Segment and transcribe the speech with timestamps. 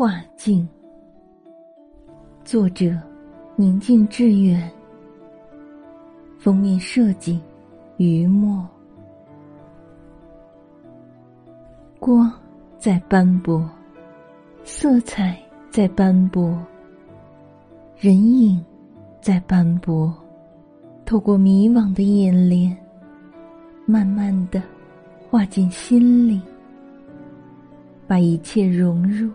[0.00, 0.66] 画境。
[2.42, 2.98] 作者：
[3.54, 4.72] 宁静致远。
[6.38, 7.38] 封面设计：
[7.98, 8.66] 余墨。
[11.98, 12.32] 光
[12.78, 13.70] 在斑驳，
[14.64, 15.38] 色彩
[15.70, 16.58] 在斑驳，
[17.98, 18.64] 人影
[19.20, 20.16] 在斑驳。
[21.04, 22.74] 透过迷惘的眼帘，
[23.84, 24.62] 慢慢的
[25.28, 26.40] 画进心里，
[28.06, 29.30] 把一切融入，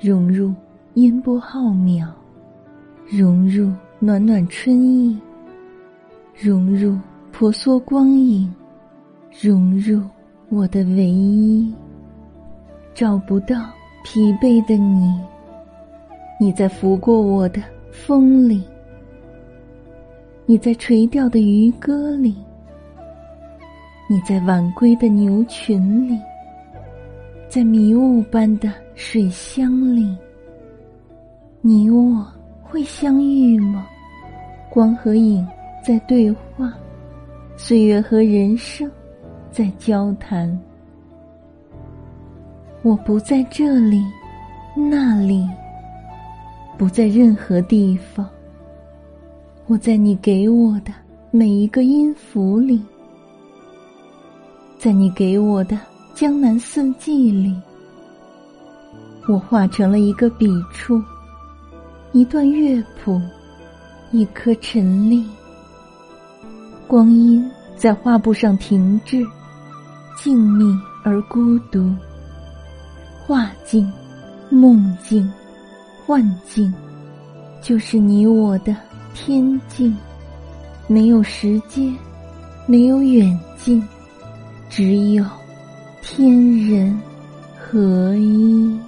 [0.00, 0.52] 融入
[0.94, 2.06] 烟波浩渺，
[3.08, 5.18] 融入暖暖春意，
[6.34, 6.96] 融入
[7.32, 8.52] 婆娑光影，
[9.40, 10.02] 融入
[10.50, 11.72] 我的唯一。
[12.94, 13.56] 找不到
[14.04, 15.18] 疲惫的你，
[16.38, 18.62] 你在拂过我的风里。
[20.46, 22.36] 你在垂钓的渔歌里，
[24.08, 26.16] 你在晚归的牛群里，
[27.54, 30.12] 在迷雾般的水乡里，
[31.60, 32.26] 你我
[32.60, 33.86] 会相遇吗？
[34.68, 35.46] 光和影
[35.80, 36.74] 在对话，
[37.56, 38.90] 岁月和人生
[39.52, 40.60] 在交谈。
[42.82, 44.02] 我不在这里，
[44.74, 45.48] 那里，
[46.76, 48.28] 不在任何地方。
[49.68, 50.92] 我在你给我的
[51.30, 52.82] 每一个音符里，
[54.76, 55.78] 在你给我的
[56.14, 57.52] 江南四季里，
[59.26, 61.02] 我画成了一个笔触，
[62.12, 63.20] 一段乐谱，
[64.12, 65.26] 一颗尘粒。
[66.86, 69.26] 光阴在画布上停滞，
[70.16, 71.92] 静谧而孤独。
[73.26, 73.92] 画境、
[74.50, 75.28] 梦境、
[76.06, 76.72] 幻境，
[77.60, 78.74] 就是你我的。
[79.14, 79.96] 天境，
[80.88, 81.92] 没有时间，
[82.66, 83.82] 没有远近，
[84.68, 85.24] 只有
[86.06, 86.30] 天
[86.68, 87.00] 人
[87.58, 88.83] 合一。